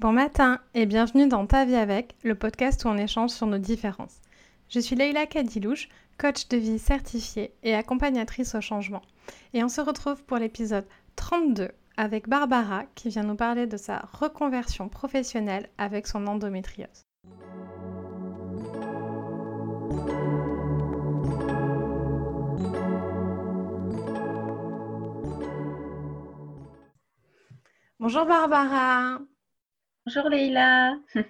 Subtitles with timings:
[0.00, 3.58] Bon matin et bienvenue dans Ta vie avec, le podcast où on échange sur nos
[3.58, 4.22] différences.
[4.70, 9.02] Je suis Leila Kadilouche, coach de vie certifiée et accompagnatrice au changement.
[9.52, 10.86] Et on se retrouve pour l'épisode
[11.16, 11.68] 32
[11.98, 17.04] avec Barbara qui vient nous parler de sa reconversion professionnelle avec son endométriose.
[27.98, 29.18] Bonjour Barbara.
[30.12, 30.98] Bonjour Leïla.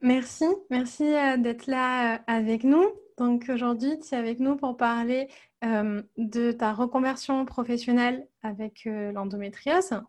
[0.00, 2.84] merci, merci euh, d'être là euh, avec nous.
[3.18, 5.28] Donc aujourd'hui, tu es avec nous pour parler
[5.62, 10.02] euh, de ta reconversion professionnelle avec l'endométriose.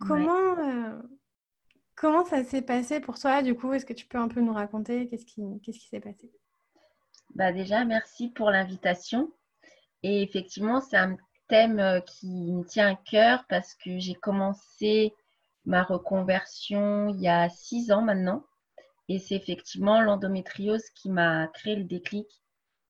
[0.00, 0.56] Comment,
[1.94, 3.40] comment ça s'est passé pour toi?
[3.40, 5.06] Du coup Est-ce que tu peux un peu nous raconter?
[5.06, 6.32] Qu'est-ce qui s'est passé?
[7.36, 9.30] Bah Déjà, merci pour l'invitation.
[10.02, 11.16] Et effectivement, c'est un
[11.46, 15.14] thème qui me tient à cœur parce que j'ai commencé
[15.64, 18.44] ma reconversion il y a six ans maintenant.
[19.08, 22.26] Et c'est effectivement l'endométriose qui m'a créé le déclic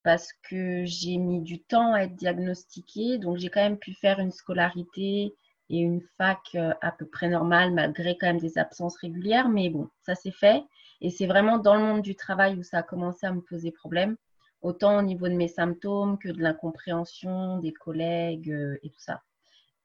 [0.03, 3.17] parce que j'ai mis du temps à être diagnostiquée.
[3.17, 5.33] Donc, j'ai quand même pu faire une scolarité
[5.69, 9.49] et une fac euh, à peu près normale, malgré quand même des absences régulières.
[9.49, 10.63] Mais bon, ça s'est fait.
[11.01, 13.71] Et c'est vraiment dans le monde du travail où ça a commencé à me poser
[13.71, 14.15] problème,
[14.61, 19.21] autant au niveau de mes symptômes que de l'incompréhension des collègues euh, et tout ça.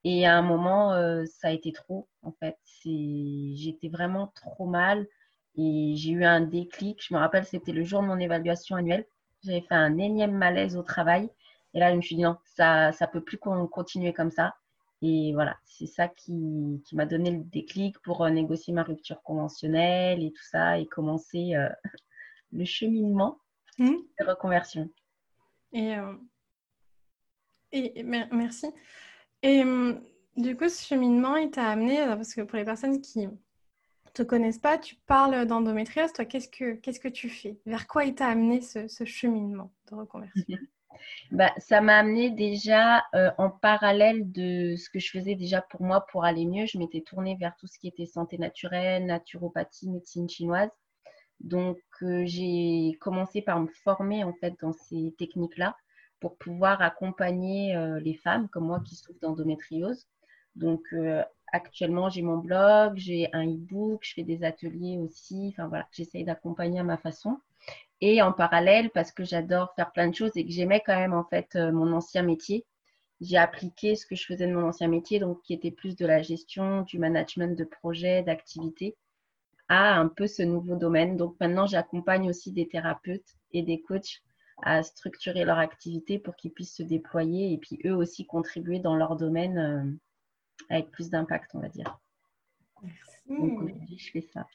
[0.03, 2.57] Et à un moment, euh, ça a été trop, en fait.
[2.83, 5.07] J'étais vraiment trop mal
[5.55, 7.03] et j'ai eu un déclic.
[7.07, 9.05] Je me rappelle, c'était le jour de mon évaluation annuelle.
[9.43, 11.29] J'avais fait un énième malaise au travail.
[11.73, 14.55] Et là, je me suis dit non, ça ne peut plus continuer comme ça.
[15.03, 19.21] Et voilà, c'est ça qui, qui m'a donné le déclic pour euh, négocier ma rupture
[19.23, 21.69] conventionnelle et tout ça et commencer euh,
[22.51, 23.39] le cheminement
[23.79, 23.89] mmh.
[24.19, 24.89] de reconversion.
[25.73, 25.95] Et,
[27.71, 28.67] et merci.
[29.43, 30.01] Et hum,
[30.37, 33.31] du coup, ce cheminement, il t'a amené, euh, parce que pour les personnes qui ne
[34.13, 36.13] te connaissent pas, tu parles d'endométriose.
[36.13, 37.59] Toi, qu'est-ce que, qu'est-ce que tu fais?
[37.65, 40.57] Vers quoi il t'a amené ce, cheminement de reconversion?
[41.31, 45.81] Bah, Ça m'a amené déjà euh, en parallèle de ce que je faisais déjà pour
[45.81, 46.67] moi pour aller mieux.
[46.67, 50.69] Je m'étais tournée vers tout ce qui était santé naturelle, naturopathie, médecine chinoise.
[51.39, 55.75] Donc, euh, j'ai commencé par me former en fait dans ces techniques-là
[56.21, 60.07] pour pouvoir accompagner euh, les femmes comme moi qui souffrent d'endométriose.
[60.55, 65.49] Donc euh, actuellement, j'ai mon blog, j'ai un e-book, je fais des ateliers aussi.
[65.49, 67.39] Enfin voilà, j'essaye d'accompagner à ma façon.
[67.99, 71.13] Et en parallèle, parce que j'adore faire plein de choses et que j'aimais quand même
[71.13, 72.65] en fait euh, mon ancien métier,
[73.19, 76.05] j'ai appliqué ce que je faisais de mon ancien métier, donc qui était plus de
[76.05, 78.95] la gestion, du management de projets, d'activités,
[79.69, 81.17] à un peu ce nouveau domaine.
[81.17, 84.21] Donc maintenant, j'accompagne aussi des thérapeutes et des coachs
[84.63, 88.95] à structurer leur activité pour qu'ils puissent se déployer et puis eux aussi contribuer dans
[88.95, 89.99] leur domaine euh,
[90.69, 91.99] avec plus d'impact, on va dire.
[92.83, 93.29] Merci.
[93.29, 94.47] Donc aujourd'hui, je fais ça.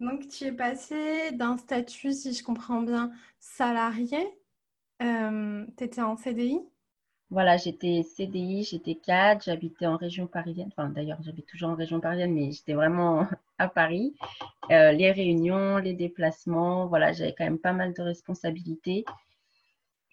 [0.00, 4.18] Donc tu es passé d'un statut, si je comprends bien, salarié.
[5.02, 6.60] Euh, tu étais en CDI
[7.30, 10.68] voilà, j'étais CDI, j'étais cadre, j'habitais en région parisienne.
[10.76, 13.28] Enfin, d'ailleurs, j'habite toujours en région parisienne, mais j'étais vraiment
[13.60, 14.14] à Paris.
[14.70, 19.04] Euh, les réunions, les déplacements, voilà, j'avais quand même pas mal de responsabilités.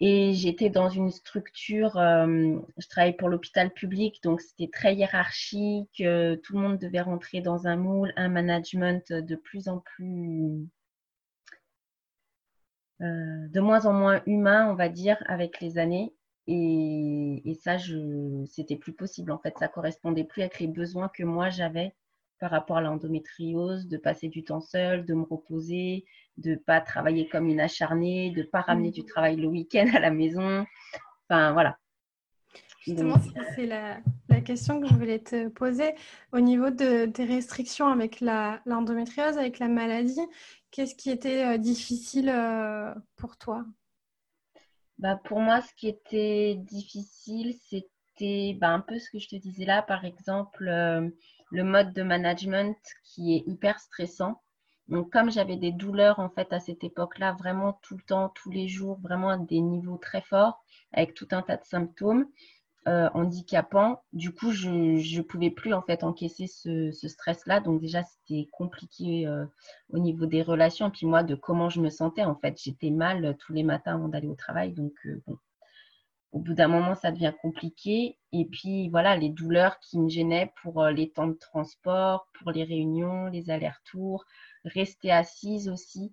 [0.00, 6.00] Et j'étais dans une structure, euh, je travaillais pour l'hôpital public, donc c'était très hiérarchique.
[6.02, 10.68] Euh, tout le monde devait rentrer dans un moule, un management de plus en plus,
[13.00, 16.12] de moins en moins humain, on va dire, avec les années.
[16.46, 17.76] Et, ça,
[18.46, 19.32] c'était plus possible.
[19.32, 21.94] En fait, ça correspondait plus avec les besoins que moi j'avais
[22.38, 26.04] par rapport à l'endométriose, de passer du temps seul, de me reposer,
[26.36, 29.06] de pas travailler comme une acharnée, de pas ramener du mmh.
[29.06, 30.64] travail le week-end à la maison.
[31.28, 31.78] Enfin, voilà.
[32.80, 33.16] Justement,
[33.54, 34.00] c'est la,
[34.40, 35.94] question que je voulais te poser.
[36.32, 40.20] Au niveau de, des restrictions avec l'endométriose, avec la maladie,
[40.70, 43.66] qu'est-ce qui était euh, difficile euh, pour toi?
[44.98, 49.36] Bah, Pour moi, ce qui était difficile, c'était bah, un peu ce que je te
[49.36, 51.08] disais là, par exemple, euh,
[51.50, 54.42] le mode de management qui est hyper stressant.
[54.88, 58.50] Donc, comme j'avais des douleurs en fait à cette époque-là, vraiment tout le temps, tous
[58.50, 62.26] les jours, vraiment à des niveaux très forts, avec tout un tas de symptômes,
[62.88, 64.02] euh, handicapant.
[64.14, 67.60] Du coup, je ne pouvais plus en fait encaisser ce, stress-là.
[67.60, 69.44] Donc déjà, c'était compliqué euh,
[69.90, 70.90] au niveau des relations.
[70.90, 72.58] Puis moi, de comment je me sentais en fait.
[72.62, 74.72] J'étais mal euh, tous les matins avant d'aller au travail.
[74.72, 74.94] Donc
[75.26, 75.36] bon,
[76.32, 78.18] au bout d'un moment, ça devient compliqué.
[78.32, 82.64] Et puis voilà, les douleurs qui me gênaient pour les temps de transport, pour les
[82.64, 84.24] réunions, les allers-retours,
[84.64, 86.12] rester assise aussi.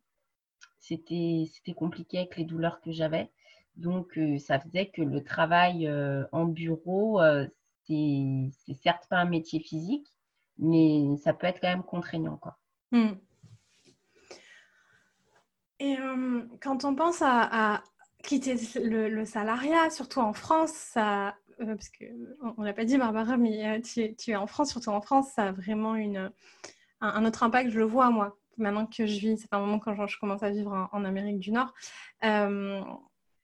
[0.80, 3.32] C'était compliqué avec les douleurs que j'avais.
[3.76, 7.46] Donc, euh, ça faisait que le travail euh, en bureau, euh,
[7.88, 10.08] c'est certes pas un métier physique,
[10.58, 12.38] mais ça peut être quand même contraignant.
[12.38, 12.58] Quoi.
[12.92, 13.14] Hmm.
[15.80, 17.84] Et euh, quand on pense à,
[18.26, 23.38] quitter le, salariat, surtout en France, ça, euh, parce qu'on ne l'a pas dit Barbara,
[23.38, 26.32] mais tu, tu, es en France, surtout en France, ça a vraiment une,
[27.02, 30.08] un, autre impact, je le vois moi, maintenant que je vis, c'est un moment quand
[30.08, 31.74] je, commence à vivre en, Amérique du Nord.
[32.24, 32.82] Euh,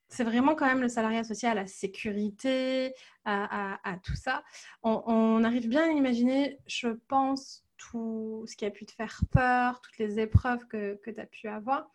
[0.09, 2.93] c'est vraiment quand même le salariat associé à la sécurité,
[3.23, 4.43] à, tout ça.
[4.83, 9.79] On, arrive bien à imaginer, je pense, tout ce qui a pu te faire peur,
[9.79, 11.89] toutes les épreuves que, que tu as pu avoir.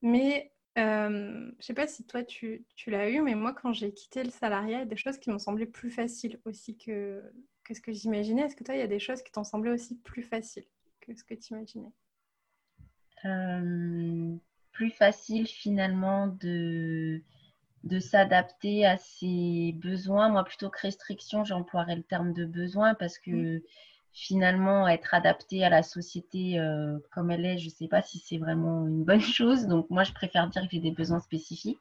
[0.00, 3.72] Mais euh, je ne sais pas si toi tu, tu l'as eu, mais moi quand
[3.72, 6.76] j'ai quitté le salariat, il y a des choses qui m'ont semblé plus faciles aussi
[6.76, 7.22] que,
[7.64, 8.42] que ce que j'imaginais.
[8.42, 10.66] Est-ce que toi, il y a des choses qui t'ont semblé aussi plus faciles
[11.00, 11.92] que ce que tu imaginais?
[13.24, 14.36] Euh,
[14.72, 17.22] Plus facile finalement de
[17.84, 20.28] de s'adapter à ses besoins.
[20.28, 23.62] Moi, plutôt que restriction, j'emploierais le terme de besoin parce que
[24.12, 28.18] finalement, être adapté à la société euh, comme elle est, je ne sais pas si
[28.18, 29.66] c'est vraiment une bonne chose.
[29.66, 31.78] Donc, moi, je préfère dire que j'ai des besoins spécifiques.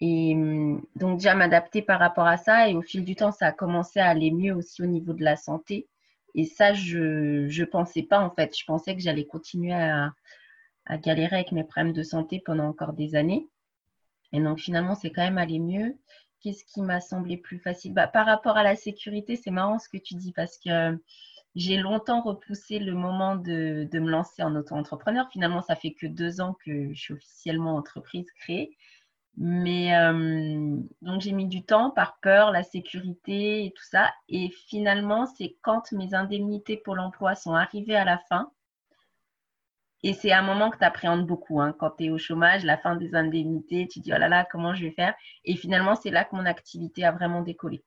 [0.00, 2.68] Et hum, donc, déjà m'adapter par rapport à ça.
[2.68, 5.24] Et au fil du temps, ça a commencé à aller mieux aussi au niveau de
[5.24, 5.86] la santé.
[6.34, 6.98] Et ça, je
[7.46, 8.56] ne pensais pas en fait.
[8.56, 10.12] Je pensais que j'allais continuer à,
[10.86, 13.48] à galérer avec mes problèmes de santé pendant encore des années.
[14.32, 15.96] Et donc finalement, c'est quand même allé mieux.
[16.40, 17.94] Qu'est-ce qui m'a semblé plus facile?
[17.94, 20.98] Bah, Par rapport à la sécurité, c'est marrant ce que tu dis parce que
[21.54, 25.28] j'ai longtemps repoussé le moment de, me lancer en auto-entrepreneur.
[25.32, 28.76] Finalement, ça fait que deux ans que je suis officiellement entreprise créée.
[29.36, 34.12] Mais euh, donc j'ai mis du temps par peur, la sécurité et tout ça.
[34.28, 38.50] Et finalement, c'est quand mes indemnités pour l'emploi sont arrivées à la fin
[40.02, 41.60] et c'est un moment que tu appréhendes beaucoup.
[41.60, 41.74] Hein.
[41.78, 44.74] Quand tu es au chômage, la fin des indemnités, tu dis oh là là, comment
[44.74, 45.14] je vais faire?
[45.44, 47.82] Et finalement, c'est là que mon activité a vraiment décollé.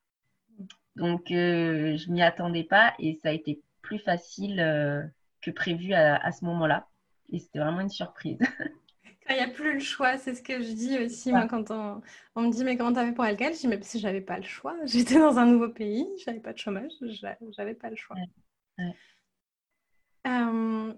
[0.96, 5.02] Donc, euh, je m'y attendais pas et ça a été plus facile euh,
[5.42, 6.88] que prévu à, ce moment-là.
[7.32, 8.40] Et c'était vraiment une surprise.
[9.28, 11.32] Quand il n'y a plus le choix, c'est ce que je dis aussi.
[11.32, 12.02] Moi, quand on,
[12.42, 14.38] me dit, mais comment tu as fait pour Alcal Je dis, mais si j'avais pas
[14.38, 16.92] le choix, j'étais dans un nouveau pays, j'avais pas de chômage,
[17.52, 18.18] j'avais pas le choix.
[20.28, 20.94] Euh,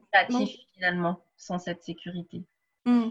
[0.74, 2.44] finalement, sans cette sécurité.
[2.86, 3.10] Hmm.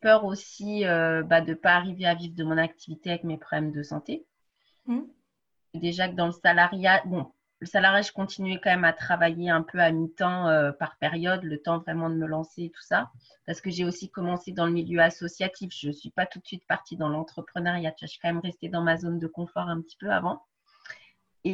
[0.00, 3.38] Peur aussi euh, bah, de ne pas arriver à vivre de mon activité avec mes
[3.38, 4.24] problèmes de santé.
[4.86, 5.02] Hmm.
[5.74, 9.62] Déjà que dans le salariat, bon, le salariat, je continuais quand même à travailler un
[9.62, 13.10] peu à mi-temps euh, par période, le temps vraiment de me lancer et tout ça.
[13.46, 15.72] Parce que j'ai aussi commencé dans le milieu associatif.
[15.76, 17.94] Je ne suis pas tout de suite partie dans l'entrepreneuriat.
[18.00, 20.42] Je suis quand même restée dans ma zone de confort un petit peu avant.
[21.44, 21.50] Et,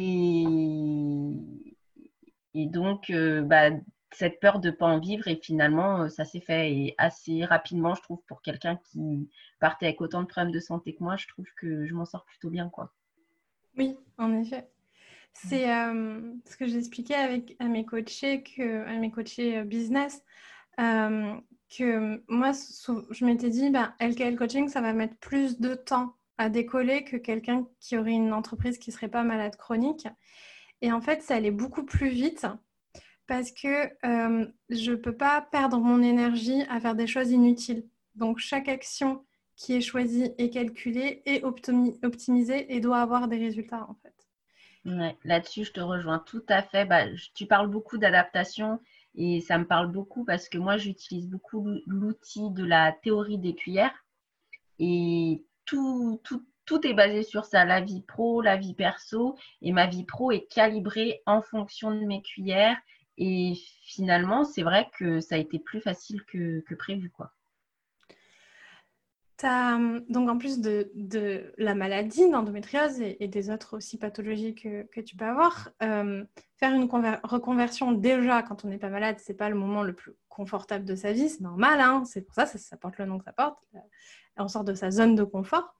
[2.53, 3.71] donc, euh, bah,
[4.11, 7.95] cette peur de ne pas en vivre, et finalement, euh, ça s'est fait assez rapidement,
[7.95, 9.29] je trouve, pour quelqu'un qui
[9.59, 12.25] partait avec autant de problèmes de santé que moi, je trouve que je m'en sors
[12.25, 12.69] plutôt bien.
[12.69, 12.93] quoi.
[13.77, 14.67] Oui, en effet.
[15.33, 20.23] C'est euh, ce que j'expliquais avec à mes coachés, que, à mes coachés business,
[20.77, 22.51] que moi,
[23.11, 27.17] je m'étais dit, ben, LKL Coaching, ça va mettre plus de temps à décoller que
[27.17, 30.07] quelqu'un qui aurait une entreprise qui ne serait pas malade chronique.
[30.81, 32.45] Et en fait, ça allait beaucoup plus vite
[33.27, 37.87] parce que euh, je ne peux pas perdre mon énergie à faire des choses inutiles.
[38.15, 39.23] Donc, chaque action
[39.55, 44.13] qui est choisie et calculée est optimisée et doit avoir des résultats, en fait.
[45.23, 46.85] Là-dessus, je te rejoins tout à fait.
[46.85, 48.79] Bah, tu parles beaucoup d'adaptation
[49.15, 53.55] et ça me parle beaucoup parce que moi, j'utilise beaucoup l'outil de la théorie des
[53.55, 54.05] cuillères
[54.79, 56.19] et tout,
[56.83, 59.35] est basé sur ça, la vie pro, la vie perso.
[59.61, 62.77] Et ma vie pro est calibrée en fonction de mes cuillères.
[63.17, 67.09] Et finalement, c'est vrai que ça a été plus facile que, prévu.
[67.09, 67.31] Quoi.
[70.09, 75.25] Donc en plus de, la maladie, d'endométriose et, des autres aussi pathologies que, tu peux
[75.25, 76.23] avoir, euh,
[76.57, 76.89] faire une
[77.23, 80.95] reconversion déjà quand on n'est pas malade, c'est pas le moment le plus confortable de
[80.95, 82.03] sa vie, c'est normal, hein.
[82.05, 83.57] c'est pour ça, ça, ça porte le nom que ça porte.
[84.37, 85.75] On sort de sa zone de confort.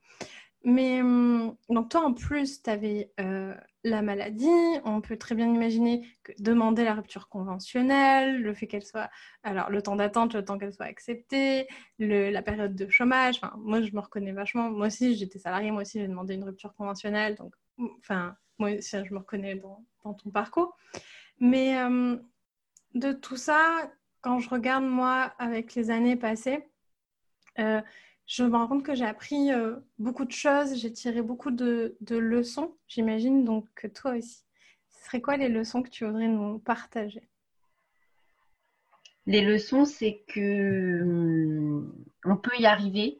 [0.65, 3.53] Mais hum, donc toi, en plus, tu avais euh,
[3.85, 4.49] la maladie.
[4.83, 9.09] On peut très bien imaginer que demander la rupture conventionnelle, le fait qu'elle soit...
[9.43, 11.67] Alors, le temps d'attente, le temps qu'elle soit acceptée,
[11.99, 13.35] la période de chômage.
[13.37, 14.71] Enfin, moi, je me reconnais vachement.
[14.71, 15.69] Moi aussi, j'étais salariée.
[15.69, 17.35] Moi aussi, j'ai demandé une rupture conventionnelle.
[17.35, 17.53] Donc,
[17.99, 20.75] enfin, moi aussi, je me reconnais dans, ton parcours.
[21.39, 22.23] Mais hum,
[22.95, 26.67] de tout ça, quand je regarde, moi, avec les années passées,
[27.59, 27.81] euh,
[28.27, 31.95] je me rends compte que j'ai appris euh, beaucoup de choses, j'ai tiré beaucoup de,
[32.09, 34.43] leçons, j'imagine, donc que toi aussi.
[34.89, 37.29] Ce serait quoi les leçons que tu voudrais nous partager?
[39.27, 43.19] Les leçons, c'est que hum, on peut y arriver.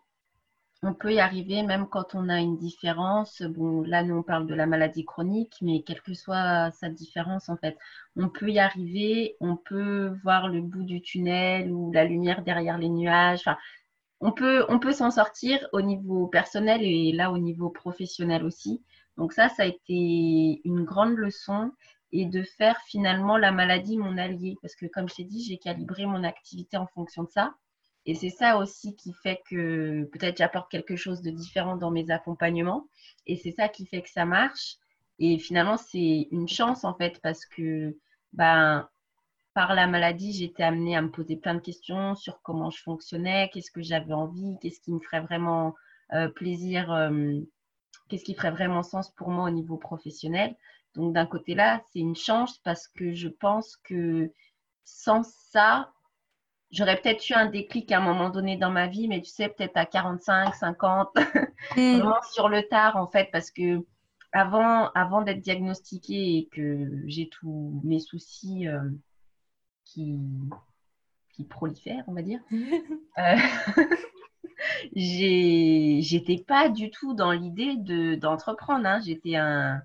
[0.84, 3.42] on peut y arriver même quand on a une différence.
[3.42, 7.50] Bon, là, nous, on parle de la maladie chronique, mais quelle que soit sa différence,
[7.50, 7.78] en fait,
[8.16, 12.78] on peut y arriver, on peut voir le bout du tunnel ou la lumière derrière
[12.78, 13.46] les nuages.
[14.22, 18.82] On peut, on peut s'en sortir au niveau personnel et là, au niveau professionnel aussi.
[19.18, 21.72] Donc ça, ça a été une grande leçon
[22.12, 24.58] et de faire finalement la maladie mon allié.
[24.62, 27.54] Parce que comme je t'ai dit, j'ai calibré mon activité en fonction de ça.
[28.06, 32.12] Et c'est ça aussi qui fait que peut-être j'apporte quelque chose de différent dans mes
[32.12, 32.88] accompagnements.
[33.26, 34.78] Et c'est ça qui fait que ça marche.
[35.20, 37.98] Et finalement, c'est une chance en fait parce que
[38.34, 38.88] ben,
[39.56, 43.50] par la maladie, j'étais amenée à me poser plein de questions sur comment je fonctionnais,
[43.54, 45.74] qu'est-ce que j'avais envie, qu'est-ce qui me ferait vraiment
[46.14, 47.40] euh, plaisir, euh,
[48.10, 50.56] qu'est-ce qui ferait vraiment sens pour moi au niveau professionnel.
[50.94, 54.30] Donc d'un côté là, c'est une chance parce que je pense que
[54.84, 55.90] sans ça,
[56.70, 59.48] j'aurais peut-être eu un déclic à un moment donné dans ma vie, mais tu sais,
[59.48, 61.16] peut-être à 45, 50,
[61.78, 61.98] mm.
[62.00, 63.86] vraiment sur le tard en fait, parce que
[64.34, 68.82] avant, avant d'être diagnostiquée et que j'ai tous mes soucis euh,
[69.96, 70.20] qui,
[71.30, 72.42] qui prolifèrent, on va dire,
[73.18, 73.36] euh,
[74.96, 77.78] j'étais pas du tout dans l'idée
[78.18, 78.86] d'entreprendre.
[78.86, 79.00] Hein.
[79.06, 79.82] J'étais un,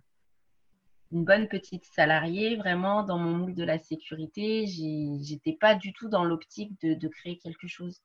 [1.12, 4.66] une bonne petite salariée, vraiment dans mon moule de la sécurité.
[4.66, 8.02] J'étais pas du tout dans l'optique de, créer quelque chose.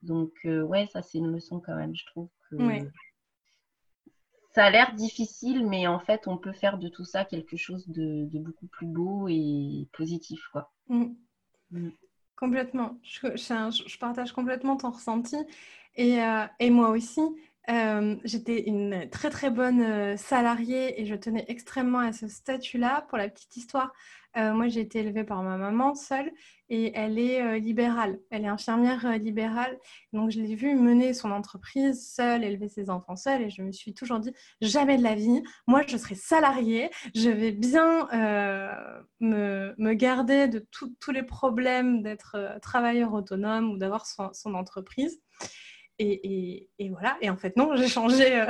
[0.00, 1.94] Donc, euh, ouais, ça, c'est une leçon quand même.
[1.94, 2.56] Je trouve que
[4.54, 7.88] ça a l'air difficile, mais en fait, on peut faire de tout ça quelque chose
[7.88, 10.70] de, beaucoup plus beau et positif, quoi.
[10.88, 11.14] Mm.
[11.72, 11.90] Mm.
[12.36, 12.98] Complètement.
[13.02, 15.36] Je, partage complètement ton ressenti.
[15.96, 17.20] Et, euh, et moi aussi,
[17.70, 23.06] euh, j'étais une très très bonne euh, salariée et je tenais extrêmement à ce statut-là.
[23.08, 23.92] Pour la petite histoire,
[24.36, 26.32] euh, moi j'ai été élevée par ma maman seule
[26.68, 28.18] et elle est libérale.
[28.30, 29.78] Elle est infirmière libérale.
[30.12, 33.70] Donc je l'ai vue mener son entreprise seule, élever ses enfants seule et je me
[33.70, 35.42] suis toujours dit jamais de la vie.
[35.66, 36.90] Moi je serai salariée.
[37.14, 38.08] Je vais bien
[39.20, 45.20] me, garder de tous les problèmes d'être travailleur autonome ou d'avoir son entreprise.
[45.98, 47.16] Et, voilà.
[47.20, 48.46] Et en fait, non, j'ai changé, euh,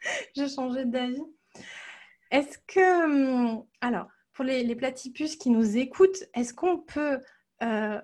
[0.54, 1.22] changé d'avis.
[2.30, 7.18] Est-ce que, hum, alors, pour les, platypus qui nous écoutent, est-ce qu'on peut
[7.62, 8.00] euh,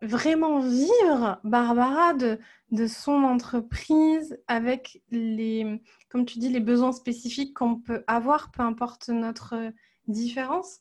[0.00, 2.38] vraiment vivre, Barbara, de,
[2.70, 8.62] de son entreprise avec les, comme tu dis, les besoins spécifiques qu'on peut avoir, peu
[8.62, 9.72] importe notre
[10.06, 10.80] différence?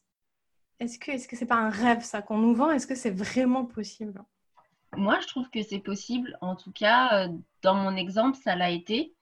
[0.79, 2.71] Est-ce que ce -ce n'est pas un rêve, ça, qu'on nous vend?
[2.71, 4.23] Est-ce que c'est vraiment possible?
[4.97, 6.37] Moi, je trouve que c'est possible.
[6.41, 9.13] En tout cas, euh, dans mon exemple, ça l'a été.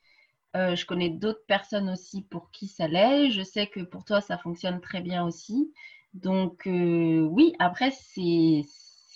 [0.56, 3.32] Euh, je connais d'autres personnes aussi pour qui ça l'est.
[3.32, 5.74] Je sais que pour toi, ça fonctionne très bien aussi.
[6.14, 8.64] Donc, euh, oui, après, c'est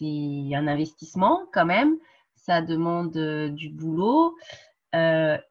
[0.01, 1.97] un investissement quand même.
[2.35, 3.17] Ça demande
[3.53, 4.35] du boulot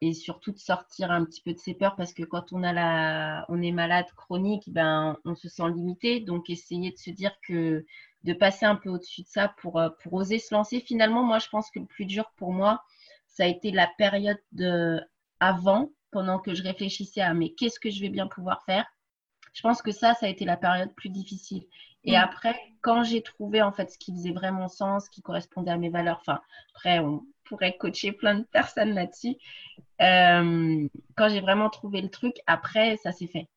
[0.01, 2.73] et surtout de sortir un petit peu de ses peurs parce que quand on, a
[2.73, 6.19] la, on est malade chronique, ben, on se sent limité.
[6.19, 7.85] Donc, essayer de se dire que
[8.23, 10.79] de passer un peu au-dessus de ça pour, euh, pour oser se lancer.
[10.79, 12.83] Finalement, moi, je pense que le plus dur pour moi,
[13.27, 15.01] ça a été la période de,
[15.39, 18.85] avant, pendant que je réfléchissais à mais qu'est-ce que je vais bien pouvoir faire?
[19.53, 21.63] Je pense que ça, ça a été la période plus difficile.
[22.03, 22.15] Et mm.
[22.15, 25.89] après, quand j'ai trouvé en fait ce qui faisait vraiment sens, qui correspondait à mes
[25.89, 26.41] valeurs, enfin,
[26.75, 29.35] après, on pourrait coacher plein de personnes là-dessus.
[30.01, 33.47] Euh, quand j'ai vraiment trouvé le truc, après, ça s'est fait.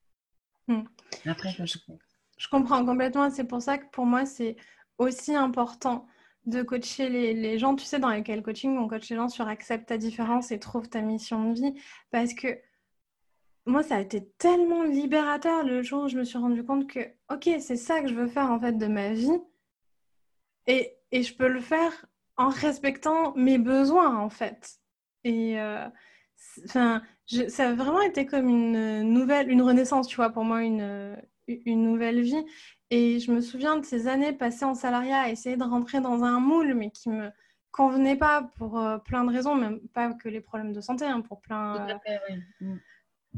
[0.68, 0.82] Mm.
[1.26, 1.98] Après, ça s'est fait.
[2.40, 3.28] Je comprends complètement.
[3.30, 4.56] C'est pour ça que pour moi, c'est
[4.96, 6.06] aussi important
[6.46, 7.76] de coacher les, gens.
[7.76, 10.88] Tu sais, dans lesquels coaching, on coach les gens sur accepte ta différence et trouve
[10.88, 11.74] ta mission de vie.
[12.10, 12.58] Parce que
[13.66, 17.00] moi, ça a été tellement libérateur le jour où je me suis rendu compte que,
[17.30, 19.38] ok, c'est ça que je veux faire en fait de ma vie.
[20.66, 22.06] Et, je peux le faire
[22.38, 24.78] en respectant mes besoins en fait.
[25.24, 25.86] Et euh,
[26.64, 27.02] enfin,
[27.48, 31.16] ça a vraiment été comme une nouvelle, une renaissance, tu vois, pour moi, une,
[31.66, 32.44] une nouvelle vie.
[32.90, 36.24] Et je me souviens de ces années passées en salariat à essayer de rentrer dans
[36.24, 37.30] un moule, mais qui me
[37.70, 41.20] convenait pas pour euh, plein de raisons, même pas que les problèmes de santé, hein,
[41.20, 41.98] pour plein,
[42.60, 42.76] mm.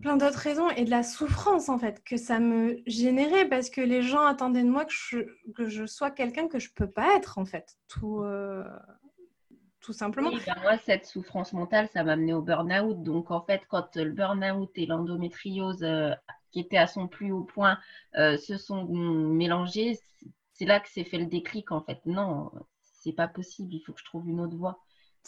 [0.01, 3.83] plein d'autres raisons, et de la souffrance en fait que ça me générait parce que
[3.83, 5.19] les gens attendaient de moi que je,
[5.55, 8.65] que je sois quelqu'un que je peux pas être en fait, tout, euh,
[9.81, 10.31] tout simplement.
[10.31, 13.03] Ben moi, cette souffrance mentale, ça m'a amené au burn-out.
[13.03, 16.15] Donc en fait, quand le burn-out et l'endométriose euh,
[16.53, 17.79] qui était à son plus haut point
[18.17, 19.99] euh, se sont mélangés,
[20.53, 22.01] c'est là que s'est fait le déclic en fait.
[22.07, 24.79] Non, c'est pas possible, il faut que je trouve une autre voie.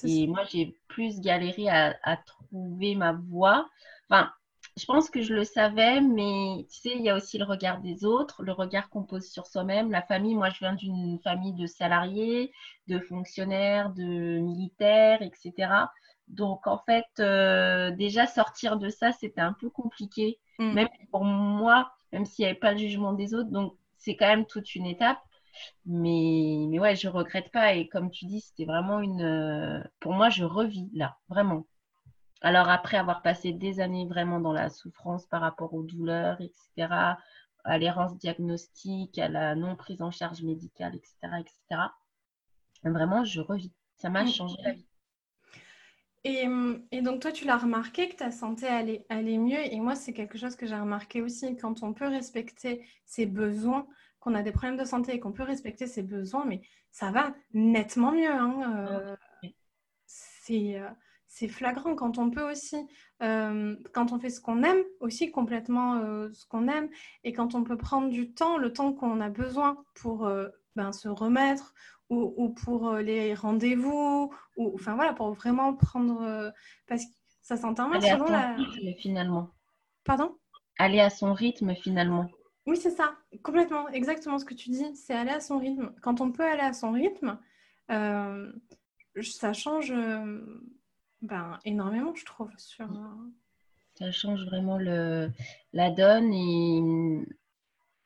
[0.03, 3.69] Et moi, j'ai plus galéré à, trouver ma voie.
[4.11, 4.33] Enfin,
[4.77, 7.81] je pense que je le savais, mais tu sais, il y a aussi le regard
[7.81, 10.35] des autres, le regard qu'on pose sur soi-même, la famille.
[10.35, 12.53] Moi, je viens d'une famille de salariés,
[12.89, 15.73] de fonctionnaires, de militaires, etc.
[16.27, 17.07] Donc, en fait,
[17.97, 20.75] déjà sortir de ça, c'était un peu compliqué, Mm.
[20.75, 23.51] même pour moi, même s'il n'y avait pas le jugement des autres.
[23.51, 25.19] Donc, c'est quand même toute une étape.
[25.87, 27.75] Mais, mais ouais, je regrette pas.
[27.75, 29.85] Et comme tu dis, c'était vraiment une.
[30.01, 31.67] Pour moi, je revis là, vraiment.
[32.43, 37.17] Alors, après avoir passé des années vraiment dans la souffrance par rapport aux douleurs, etc.,
[37.65, 41.93] à l'errance diagnostique, à la non prise en charge médicale, etc., etc.,
[42.85, 43.73] vraiment, je revis.
[43.97, 44.29] Ça m'a Mm.
[44.29, 44.87] changé la vie.
[46.25, 46.47] Et,
[46.91, 49.61] et donc, toi, tu l'as remarqué que ta santé allait, allait mieux.
[49.73, 51.57] Et moi, c'est quelque chose que j'ai remarqué aussi.
[51.57, 53.87] Quand on peut respecter ses besoins,
[54.21, 57.35] qu'on a des problèmes de santé et qu'on peut respecter ses besoins, mais ça va
[57.53, 58.31] nettement mieux.
[58.33, 59.55] hein, euh, Oui.
[60.07, 60.89] c'est, euh,
[61.27, 62.77] c'est flagrant quand on peut aussi,
[63.23, 66.89] euh, quand on fait ce qu'on aime, aussi complètement euh, ce qu'on aime,
[67.23, 70.27] et quand on peut prendre du temps, le temps qu'on a besoin pour
[70.75, 71.75] ben, se remettre
[72.15, 76.23] ou, ou pour euh, les rendez-vous, ou enfin voilà, pour vraiment prendre.
[76.23, 76.51] euh,
[76.87, 77.11] parce que
[77.43, 78.55] ça s'entend mal Aller à selon son la.
[78.55, 79.49] rythme, finalement.
[80.05, 80.37] Pardon?
[80.79, 82.29] Aller à son rythme, finalement.
[82.67, 85.93] Oui, c'est ça, complètement, exactement ce que tu dis, c'est aller à son rythme.
[86.03, 87.39] Quand on peut aller à son rythme,
[87.91, 88.51] euh,
[89.23, 90.41] ça change euh,
[91.21, 92.87] ben, énormément, je trouve, sur...
[92.91, 93.31] euh,
[93.99, 95.31] Ça change vraiment le,
[95.75, 96.33] la donne.
[96.33, 97.27] Et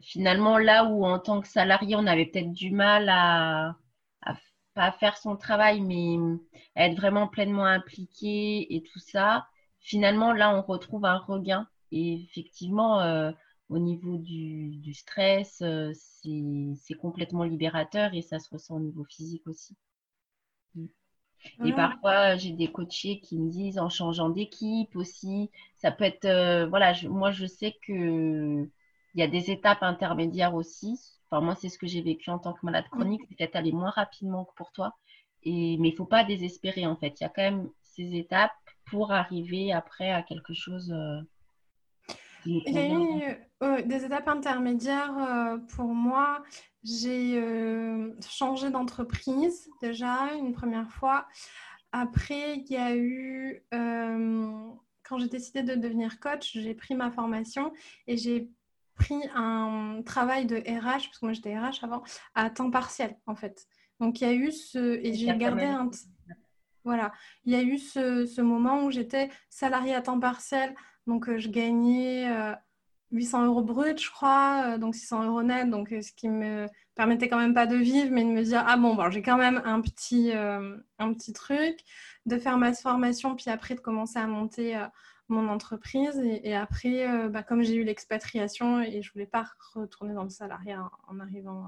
[0.03, 3.77] finalement, là où en tant que salarié, on avait peut-être du mal à
[4.79, 6.17] pas faire son travail, mais
[6.77, 9.47] être vraiment pleinement impliqué et tout ça,
[9.81, 11.67] finalement, là, on retrouve un regain.
[11.93, 13.33] Et effectivement, euh,
[13.71, 19.05] au niveau du, du stress, euh, c'est complètement libérateur et ça se ressent au niveau
[19.05, 19.77] physique aussi.
[21.63, 21.75] Et voilà.
[21.75, 26.67] parfois, j'ai des coachés qui me disent en changeant d'équipe aussi, ça peut être, euh,
[26.67, 28.69] voilà, je- moi je sais que
[29.15, 31.18] il y a des étapes intermédiaires aussi.
[31.31, 33.73] Enfin, moi, c'est ce que j'ai vécu en tant que malade chronique, c'est peut-être aller
[33.73, 34.97] moins rapidement que pour toi.
[35.43, 37.21] Et, mais il faut pas désespérer en fait.
[37.21, 38.53] Il y a quand même ces étapes
[38.87, 41.21] pour arriver après à quelque chose euh,
[42.47, 46.43] Il y a eu euh, des étapes intermédiaires euh, pour moi.
[46.83, 47.43] J'ai
[48.27, 51.27] changé d'entreprise déjà une première fois.
[51.93, 57.73] Après, il y a eu, quand j'ai décidé de devenir coach, j'ai pris ma formation
[58.07, 58.49] et j'ai
[58.99, 62.03] pris un travail de RH, parce que moi j'étais RH avant,
[62.35, 63.67] à temps partiel en fait.
[64.01, 64.99] Donc il y a eu ce...
[65.05, 65.91] Et j'ai gardé un...
[66.85, 67.13] Voilà,
[67.45, 70.75] il y a eu ce, ce moment où j'étais salariée à temps partiel,
[71.07, 72.55] donc euh, je gagnais euh,
[73.11, 76.67] 800 euros brut, je crois, euh, donc 600 euros net, donc euh, ce qui me
[76.95, 79.39] permettait quand même pas de vivre, mais de me dire, ah bon, bon j'ai quand
[79.39, 81.79] même un petit, euh, un petit truc,
[82.27, 84.87] de faire ma formation, puis après de commencer à monter euh,
[85.29, 86.21] mon entreprise.
[86.43, 90.31] Et, après, euh, bah, comme j'ai eu l'expatriation et je voulais pas retourner dans le
[90.31, 91.67] salariat en, arrivant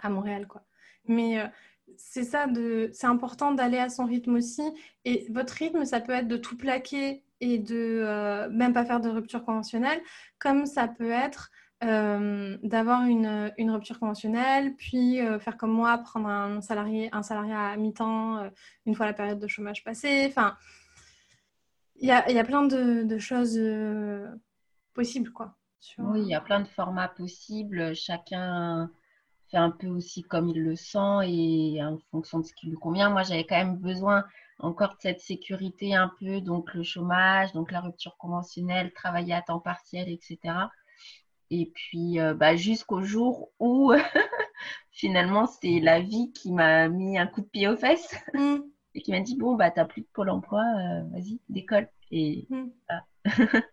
[0.00, 0.64] à, Montréal, quoi.
[1.06, 1.46] Mais euh,
[1.96, 2.90] c'est ça, de...
[2.92, 4.62] c'est important d'aller à son rythme aussi.
[5.04, 9.00] Et votre rythme, ça peut être de tout plaquer et de euh, même pas faire
[9.00, 10.00] de rupture conventionnelle,
[10.38, 11.50] comme ça peut être
[11.80, 18.48] d'avoir une, rupture conventionnelle, puis faire comme moi, prendre un salarié, un salariat à mi-temps
[18.86, 20.26] une fois la période de chômage passée.
[20.28, 20.56] Enfin,
[22.02, 24.28] il y a, y a, plein de, de choses euh,
[24.92, 25.56] possibles, quoi.
[25.80, 26.04] Sur...
[26.04, 27.94] Oui, il y a plein de formats possibles.
[27.94, 28.90] Chacun
[29.50, 32.76] fait un peu aussi comme il le sent et en fonction de ce qui lui
[32.76, 33.10] convient.
[33.10, 34.24] Moi, j'avais quand même besoin
[34.58, 39.42] encore de cette sécurité un peu, donc le chômage, donc la rupture conventionnelle, travailler à
[39.42, 40.38] temps partiel, etc.
[41.50, 43.92] Et puis euh, bah, jusqu'au jour où
[44.90, 48.58] finalement c'est la vie qui m'a mis un coup de pied aux fesses mm.
[48.94, 51.88] Et qui m'a dit bon bah t'as plus de pôle emploi, euh, vas-y décolle.
[52.10, 52.64] Et mm.
[52.88, 53.04] voilà.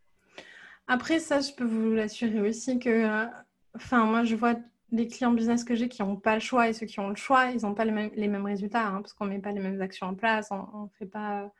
[0.88, 3.27] après ça, je peux vous l'assurer aussi que,
[3.75, 4.55] enfin euh, moi je vois
[4.91, 7.15] les clients business que j'ai qui n'ont pas le choix et ceux qui ont le
[7.15, 9.51] choix, ils n'ont pas les mêmes, les mêmes résultats hein, parce qu'on ne met pas
[9.51, 11.51] les mêmes actions en place, on ne fait pas.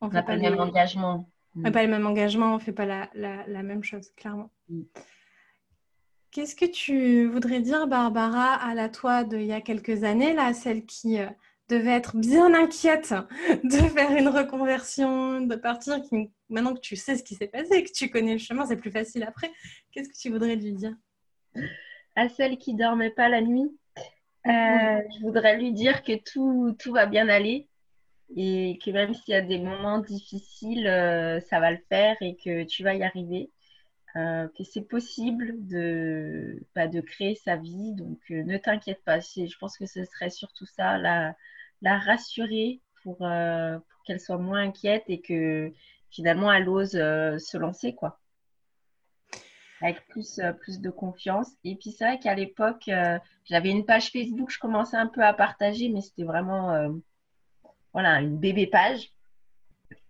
[0.00, 1.28] On fait pas, le même engagement.
[1.56, 4.12] On n'a pas les mêmes engagements, on ne fait pas la, la, la, même chose,
[4.16, 4.50] clairement.
[4.68, 4.82] Mm.
[6.30, 10.54] Qu'est-ce que tu voudrais dire, Barbara, à la toi d'il y a quelques années, là,
[10.54, 11.18] celle qui
[11.68, 13.14] devait être bien inquiète
[13.64, 17.84] de faire une reconversion, de partir, qui, maintenant que tu sais ce qui s'est passé,
[17.84, 19.50] que tu connais le chemin, c'est plus facile après.
[19.92, 20.94] Qu'est-ce que tu voudrais lui dire?
[22.16, 23.70] À celle qui dormait pas la nuit,
[24.46, 27.68] euh, je voudrais lui dire que tout, tout va bien aller
[28.36, 32.36] et que même s'il y a des moments difficiles, euh, ça va le faire et
[32.36, 33.50] que tu vas y arriver.
[34.16, 39.20] Euh, que c'est possible de, bah, de créer sa vie, donc euh, ne t'inquiète pas.
[39.20, 41.36] Je pense que ce serait surtout ça, la,
[41.82, 45.72] la rassurer pour, euh, pour qu'elle soit moins inquiète et que
[46.10, 48.18] finalement elle ose se lancer, quoi
[49.80, 51.50] avec plus, euh, plus de confiance.
[51.64, 55.22] Et puis c'est vrai qu'à l'époque, euh, j'avais une page Facebook, je commençais un peu
[55.22, 56.88] à partager, mais c'était vraiment euh,
[57.92, 59.12] voilà, une bébé page.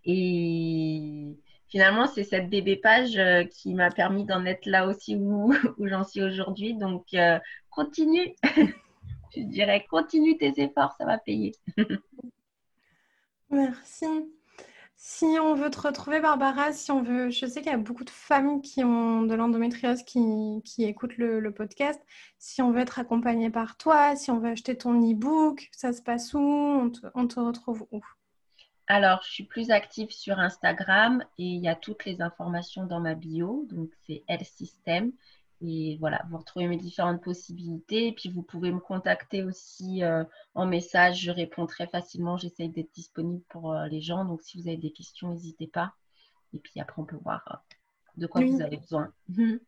[0.05, 5.53] Et finalement, c'est cette bébé page euh, qui m'a permis d'en être là aussi où,
[5.79, 6.75] j'en suis aujourd'hui.
[6.75, 8.33] Donc, euh, continue.
[9.35, 11.53] Je dirais, continue tes efforts, ça va payer.
[13.49, 14.05] Merci.
[15.01, 18.03] Si on veut te retrouver, Barbara, si on veut, je sais qu'il y a beaucoup
[18.03, 20.19] de femmes qui ont de l'endométriose qui,
[20.65, 22.01] qui écoutent le, podcast.
[22.37, 26.01] Si on veut être accompagnée par toi, si on veut acheter ton e-book, ça se
[26.01, 26.39] passe où?
[26.39, 26.89] On
[27.27, 28.01] te, retrouve où?
[28.87, 32.99] Alors, je suis plus active sur Instagram et il y a toutes les informations dans
[32.99, 33.65] ma bio.
[33.69, 35.13] Donc, c'est L System.
[35.61, 38.07] Et voilà, vous retrouvez mes différentes possibilités.
[38.07, 40.23] Et puis, vous pouvez me contacter aussi euh,
[40.55, 41.21] en message.
[41.21, 42.37] Je réponds très facilement.
[42.37, 44.23] J'essaye d'être disponible pour euh, les gens.
[44.23, 45.93] Donc, si vous avez des questions, n'hésitez pas.
[46.53, 49.11] Et puis, après, on peut voir euh, de quoi vous avez besoin.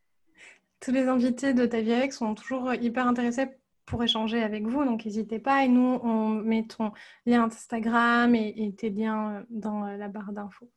[0.79, 3.47] Tous les invités de Ta Vie Avec sont toujours hyper intéressés
[3.85, 4.85] pour échanger avec vous.
[4.85, 5.65] Donc, n'hésitez pas.
[5.65, 6.93] Et nous, on met ton
[7.25, 10.71] lien Instagram et tes liens dans la barre d'infos.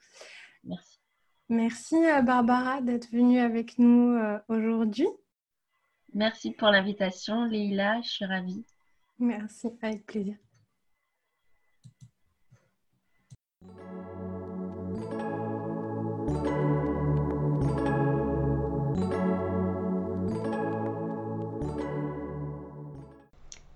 [0.65, 1.04] Merci.
[1.51, 5.09] Merci euh, Barbara d'être venue avec nous euh, aujourd'hui.
[6.15, 8.65] Merci pour l'invitation, Leïla, je suis ravie.
[9.19, 10.37] Merci, avec plaisir.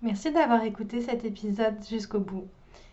[0.01, 2.49] Merci d'avoir écouté cet épisode jusqu'au bout.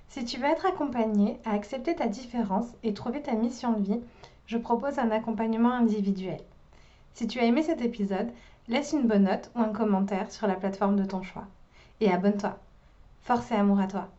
[0.09, 4.01] Si tu veux être accompagné à accepter ta différence et trouver ta mission de vie,
[4.47, 6.39] je propose un accompagnement individuel.
[7.13, 8.31] Si tu as aimé cet épisode,
[8.67, 11.47] laisse une bonne note ou un commentaire sur la plateforme de ton choix.
[12.01, 12.57] Et abonne-toi.
[13.21, 14.09] Force et amour à toi.